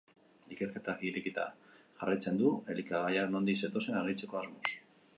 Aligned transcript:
Ikerketak 0.53 1.03
irekita 1.09 1.43
jarraitzen 1.99 2.41
du 2.41 2.55
elikagaiak 2.77 3.33
nondik 3.37 3.63
zetozen 3.67 4.03
argitzeko 4.03 4.43
asmoz. 4.45 4.79